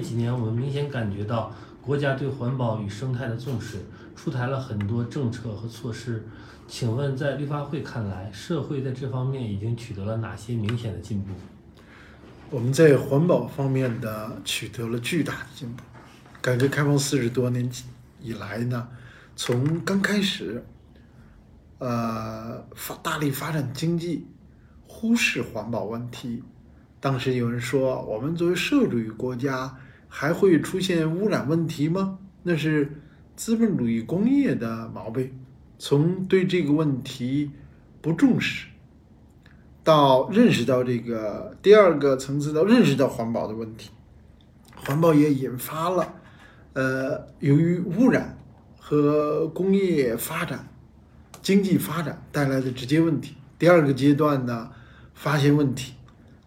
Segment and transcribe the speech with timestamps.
[0.00, 3.80] 这几年我们明显感觉到国家对环保与生态的重视，
[4.16, 6.26] 出台了很多政策和措施。
[6.66, 11.34] 请问，在绿发会看来，社会在这方面已经取得了哪些明显的进步？
[12.48, 15.82] 我们在环保方面的取得了巨大的进步。
[16.40, 17.70] 改革开放四十多年
[18.22, 18.88] 以来呢，
[19.36, 20.64] 从刚开始，
[21.76, 24.26] 呃，发大力发展经济，
[24.86, 26.42] 忽视环保问题。
[27.00, 29.76] 当时有人说，我们作为社会主义国家。
[30.12, 32.18] 还会出现污染问题吗？
[32.42, 33.00] 那是
[33.36, 35.32] 资本主义工业的毛病。
[35.78, 37.52] 从对这个问题
[38.02, 38.66] 不重视，
[39.84, 43.90] 到认识到这个第二个层次，到认识到环保的问题，
[44.74, 46.14] 环保也引发了，
[46.74, 48.36] 呃，由于污染
[48.78, 50.68] 和工业发展、
[51.40, 53.36] 经济发展带来的直接问题。
[53.58, 54.70] 第二个阶段呢，
[55.14, 55.94] 发现问题，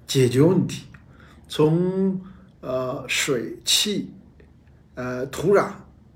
[0.05, 0.84] 解决问题，
[1.48, 2.20] 从。
[2.66, 4.09] 呃，水气，
[4.95, 5.73] 呃，土壤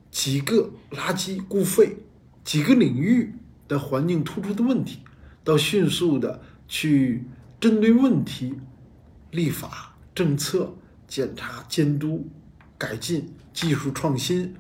[0.10, 1.98] 几个垃圾固废
[2.41, 3.34] 几个领域
[3.68, 4.99] 的环境突出的问题，
[5.44, 7.26] 到迅速的去
[7.60, 8.55] 针对问题
[9.32, 10.74] 立法、政策、
[11.05, 12.26] 检查、监督、
[12.77, 14.55] 改进、技术创新，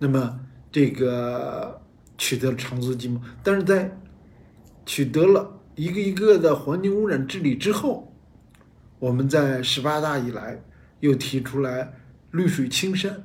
[0.00, 0.40] 那么
[0.72, 1.80] 这个
[2.18, 3.20] 取得了长足进步。
[3.44, 3.96] 但是在
[4.84, 8.12] 取得了一个一个的环境污染治理之后，
[8.98, 10.60] 我们在十八大以来。
[11.00, 11.94] 又提出来
[12.32, 13.24] “绿水青山”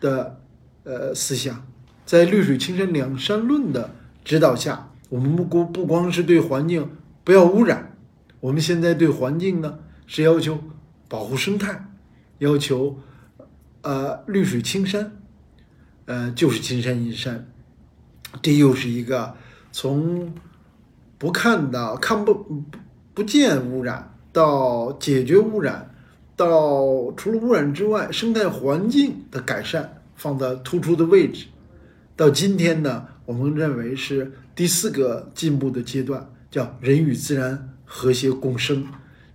[0.00, 0.40] 的
[0.84, 1.66] 呃思想，
[2.04, 6.90] 在“绿水青山两山论”的指导下，我们不光不光是对环境
[7.24, 7.96] 不要污染，
[8.40, 10.58] 我们现在对环境呢是要求
[11.08, 11.88] 保护生态，
[12.38, 12.98] 要求
[13.82, 15.12] 呃绿水青山，
[16.06, 17.46] 呃就是金山银山，
[18.40, 19.34] 这又是一个
[19.72, 20.32] 从
[21.18, 22.64] 不看到看不不
[23.14, 25.93] 不见污染到解决污染。
[26.36, 31.46] 到除了污染之外，生态环境的改善放在突出的位置。
[32.16, 38.84] 到今天呢，我们认为是第四个进步的阶段，叫人与自然和谐共生。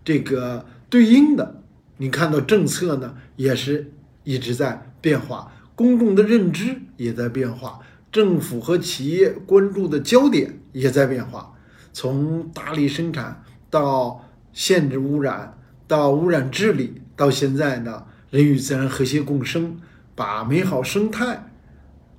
[0.03, 1.61] 这个对应的，
[1.97, 3.91] 你看到政策呢也是
[4.25, 7.79] 一直在变化，公众的认知也在变化，
[8.11, 11.53] 政府和企业关注的焦点也在变化。
[11.93, 15.55] 从大力生产到限制污染。
[15.89, 19.75] 到污染治理，到现在呢，人与自然和谐共生，
[20.13, 21.51] 把美好生态、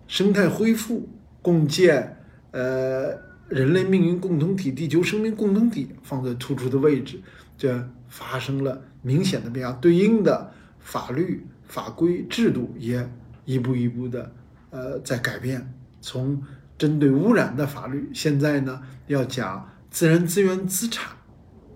[0.08, 1.08] 生态恢复、
[1.41, 2.16] 共建
[2.50, 3.16] 呃
[3.48, 7.20] 人类命运共同体、地球生命共同体放在突出的位置，
[7.56, 9.72] 这发生了明显的变化。
[9.75, 13.08] 对应的法律法规制度也
[13.44, 14.32] 一步一步的
[14.70, 15.72] 呃在改变。
[16.00, 16.42] 从
[16.76, 21.12] 针对污染的法律，现在呢要讲自然资源资产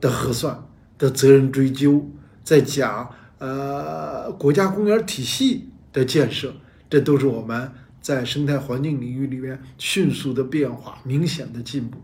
[0.01, 0.61] 的核算。
[0.99, 2.11] 的责任追究，
[2.43, 6.55] 在讲呃国家公园体系的建设，
[6.89, 11.99] 这都是我们在生态环境领域里面迅速的变化、明显的进步。